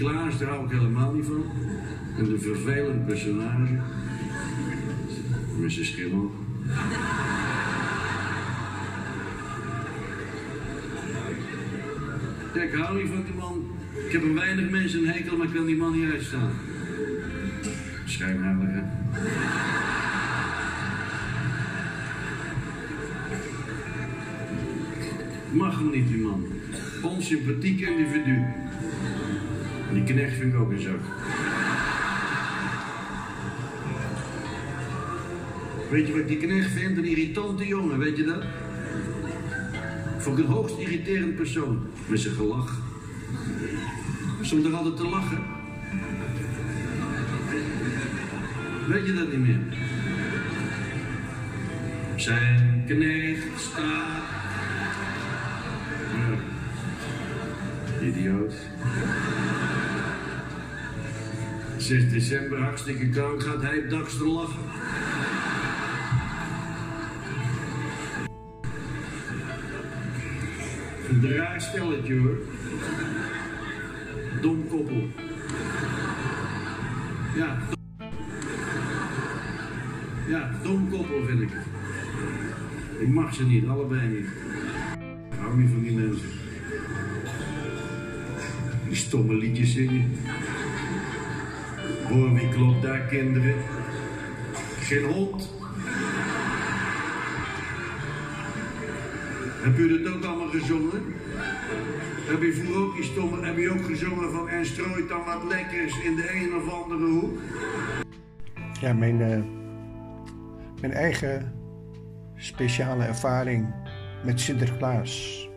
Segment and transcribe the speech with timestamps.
[0.00, 1.44] Daar hou ik helemaal niet van.
[2.18, 3.78] En de vervelend personage.
[5.58, 5.86] Mrs.
[5.86, 6.30] Schimmel.
[12.54, 13.64] Ja, ik hou niet van die man.
[14.06, 16.50] Ik heb een weinig mensen een hekel, maar ik kan die man niet uitstaan.
[18.04, 18.82] Schijnheilige.
[25.52, 26.46] Mag hem niet, die man.
[27.02, 28.44] Onsympathiek individu.
[29.92, 31.00] Die knecht vind ik ook een zak.
[35.90, 36.98] Weet je wat ik die knecht vind?
[36.98, 38.44] Een irritante jongen, weet je dat?
[40.18, 41.86] Vond ik een hoogst irriterend persoon.
[42.06, 42.78] Met zijn gelach.
[44.40, 45.38] Zonder altijd te lachen.
[48.86, 49.60] Weet je dat niet meer?
[52.16, 54.22] Zijn knecht staat.
[56.16, 58.06] Ja.
[58.06, 58.54] Idioot.
[61.90, 64.62] 6 december, hartstikke koud, gaat hij het dakste lachen.
[71.08, 72.36] Een raar stelletje hoor.
[74.40, 75.08] Dom koppel.
[77.36, 77.58] Ja.
[77.68, 78.08] dom-
[80.28, 81.50] Ja, dom koppel vind ik.
[82.98, 84.26] Ik mag ze niet, allebei niet.
[85.30, 86.28] Ik hou niet van die mensen.
[88.86, 90.10] Die stomme liedjes zingen.
[92.10, 93.54] Hoor wie klopt daar, kinderen?
[94.80, 95.50] Geen hond.
[99.62, 101.02] Heb u dat ook allemaal gezongen?
[102.26, 105.44] Heb je vroeger ook die stomme, heb je ook gezongen van en strooit dan wat
[105.48, 107.38] lekkers in de een of andere hoek?
[108.80, 109.42] Ja, mijn, eh,
[110.80, 111.52] mijn eigen
[112.36, 113.74] speciale ervaring
[114.24, 115.48] met Sinterklaas.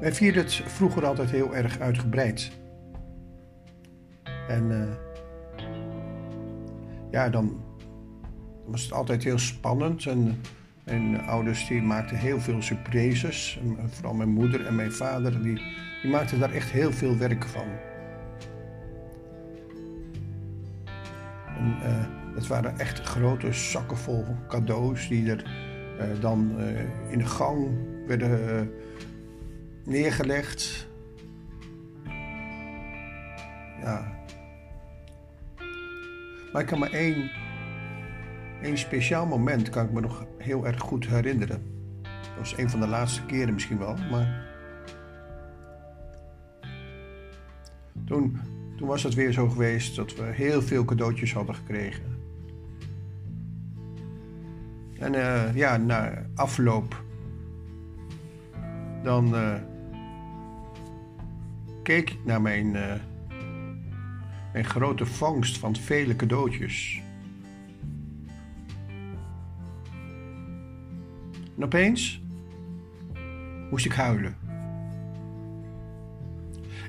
[0.00, 2.62] Wij vierden het vroeger altijd heel erg uitgebreid.
[4.48, 5.64] En eh,
[7.10, 7.62] ja, dan
[8.66, 10.06] was het altijd heel spannend.
[10.06, 10.40] En
[10.84, 13.60] mijn ouders die maakten heel veel surprises.
[13.62, 15.62] En vooral mijn moeder en mijn vader die,
[16.02, 17.66] die maakten daar echt heel veel werk van.
[21.58, 27.18] En, eh, het waren echt grote zakken vol cadeaus die er eh, dan eh, in
[27.18, 27.68] de gang
[28.06, 28.66] werden eh,
[29.84, 30.88] neergelegd.
[33.80, 34.23] Ja.
[36.54, 36.88] Maar ik kan me
[38.62, 41.62] één, speciaal moment kan ik me nog heel erg goed herinneren.
[42.02, 44.46] Dat was een van de laatste keren misschien wel, maar
[48.04, 48.38] toen,
[48.76, 52.04] toen was het weer zo geweest dat we heel veel cadeautjes hadden gekregen.
[54.98, 57.04] En eh, ja, na afloop,
[59.02, 59.54] dan eh,
[61.82, 62.94] keek ik naar mijn, eh,
[64.54, 67.02] mijn grote vangst van vele cadeautjes.
[71.56, 72.22] En opeens
[73.70, 74.36] moest ik huilen.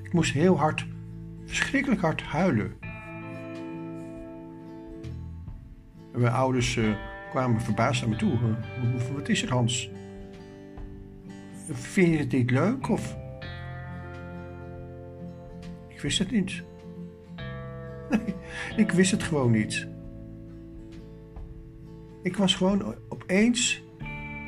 [0.04, 0.86] Ik moest heel hard,
[1.46, 2.74] verschrikkelijk hard huilen.
[6.14, 6.96] En mijn ouders eh,
[7.30, 8.34] kwamen verbaasd naar me toe.
[8.34, 9.90] "Eh, Wat is er, Hans?
[11.72, 12.90] Vind je het niet leuk?
[12.90, 13.18] Of...
[15.88, 16.64] Ik wist het niet.
[18.84, 19.88] Ik wist het gewoon niet.
[22.22, 23.84] Ik was gewoon opeens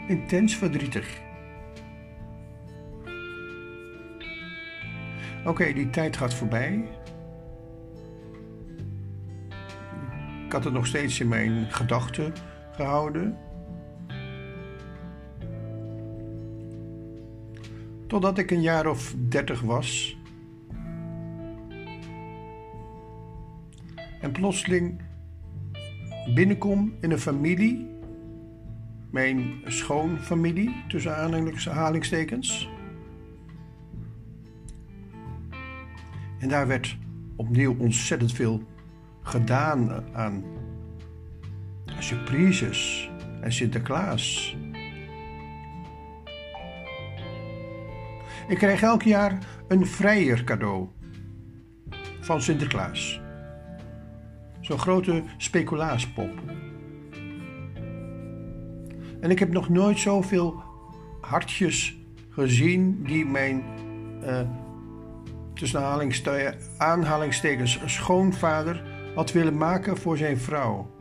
[0.08, 1.22] intens verdrietig.
[5.46, 6.88] Oké, die tijd gaat voorbij.
[10.46, 12.34] Ik had het nog steeds in mijn gedachten
[12.72, 13.38] gehouden.
[18.08, 20.17] Totdat ik een jaar of dertig was.
[24.28, 25.02] En plotseling
[26.34, 27.90] binnenkom in een familie.
[29.12, 32.70] Mijn schoonfamilie, tussen aanhalingstekens.
[36.40, 36.98] En daar werd
[37.36, 38.64] opnieuw ontzettend veel
[39.22, 40.44] gedaan aan
[42.00, 43.10] surprises
[43.42, 44.56] en Sinterklaas.
[48.48, 50.88] Ik kreeg elk jaar een vrijer cadeau
[52.20, 53.26] van Sinterklaas.
[54.68, 56.30] Zo'n grote speculaaspop.
[59.22, 60.62] En ik heb nog nooit zoveel
[61.22, 61.98] hartjes
[62.30, 63.64] gezien die mijn
[64.24, 64.40] uh,
[65.54, 68.84] tussen aanhalingste- aanhalingstekens schoonvader
[69.16, 70.96] had willen maken voor zijn vrouw.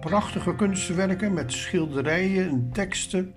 [0.00, 3.34] Prachtige kunstwerken met schilderijen en teksten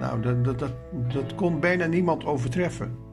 [0.00, 0.72] Nou, dat, dat, dat,
[1.12, 3.03] dat kon bijna niemand overtreffen.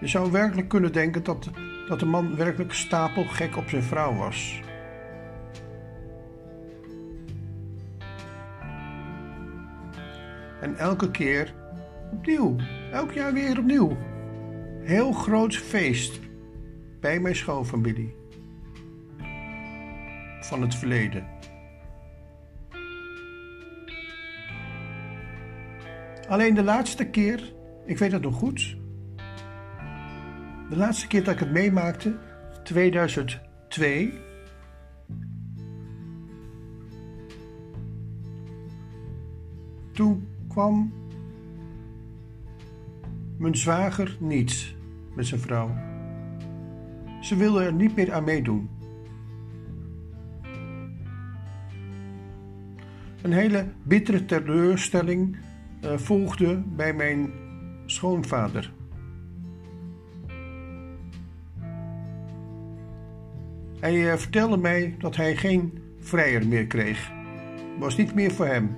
[0.00, 1.50] Je zou werkelijk kunnen denken dat,
[1.88, 4.60] dat de man werkelijk stapelgek op zijn vrouw was.
[10.60, 11.54] En elke keer
[12.12, 12.56] opnieuw,
[12.92, 13.96] elk jaar weer opnieuw.
[14.80, 16.20] Heel groot feest
[17.00, 18.14] bij mijn schoonfamilie.
[20.40, 21.26] Van het verleden.
[26.28, 27.52] Alleen de laatste keer,
[27.84, 28.76] ik weet het nog goed.
[30.70, 32.16] De laatste keer dat ik het meemaakte,
[32.62, 34.12] 2002.
[39.92, 40.92] Toen kwam
[43.38, 44.74] mijn zwager niet
[45.14, 45.74] met zijn vrouw.
[47.20, 48.70] Ze wilde er niet meer aan meedoen.
[53.22, 55.36] Een hele bittere teleurstelling
[55.84, 57.30] uh, volgde bij mijn
[57.86, 58.75] schoonvader.
[63.86, 67.12] Hij uh, vertelde mij dat hij geen vrijer meer kreeg.
[67.78, 68.76] Was niet meer voor hem.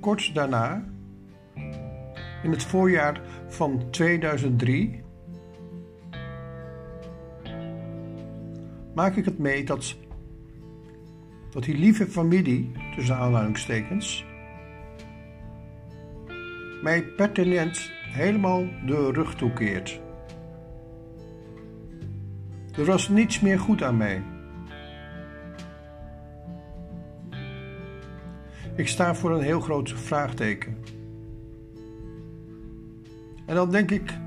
[0.00, 0.84] Kort daarna,
[2.42, 5.02] in het voorjaar van 2003,
[8.94, 9.96] maak ik het mee dat,
[11.50, 14.24] dat die lieve familie, tussen aanhalingstekens,
[16.82, 20.00] mij pertinent helemaal de rug toekeert.
[22.76, 24.22] Er was niets meer goed aan mij.
[28.76, 30.76] Ik sta voor een heel groot vraagteken.
[33.46, 34.18] En dan denk ik,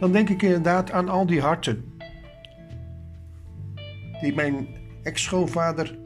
[0.00, 1.92] dan denk ik inderdaad aan al die harten
[4.20, 4.68] die mijn
[5.02, 5.98] ex-schoonvader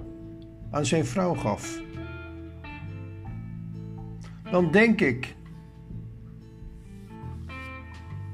[0.70, 1.80] aan zijn vrouw gaf.
[4.50, 5.34] Dan denk ik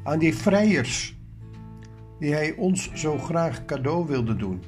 [0.09, 1.17] aan die vrijers
[2.19, 4.63] die hij ons zo graag cadeau wilde doen.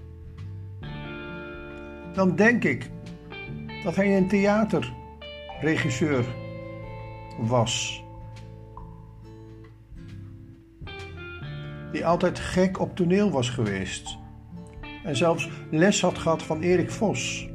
[2.12, 2.90] Dan denk ik
[3.84, 6.24] dat hij een theaterregisseur
[7.38, 8.04] was.
[11.92, 14.18] Die altijd gek op toneel was geweest.
[15.04, 17.48] En zelfs les had gehad van Erik Vos.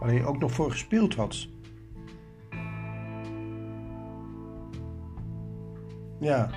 [0.00, 1.48] Waar hij ook nog voor gespeeld had.
[6.22, 6.48] Ja,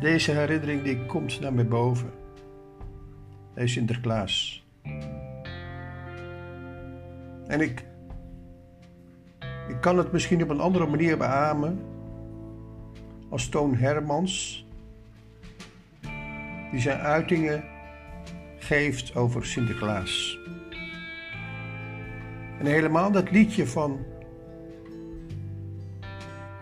[0.00, 2.10] deze herinnering die komt naar mij boven.
[3.54, 4.64] Deze Sinterklaas.
[7.46, 7.84] En ik,
[9.68, 11.80] ik kan het misschien op een andere manier beamen
[13.28, 14.66] als Toon Hermans,
[16.70, 17.64] die zijn uitingen
[18.58, 20.38] geeft over Sinterklaas.
[22.58, 24.04] En helemaal dat liedje van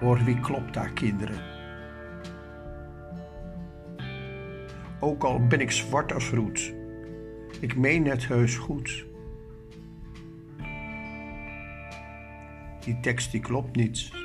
[0.00, 1.53] Hoor wie klopt daar kinderen.
[5.00, 6.74] Ook al ben ik zwart als roet,
[7.60, 9.06] ik meen het heus goed.
[12.84, 14.23] Die tekst die klopt niet.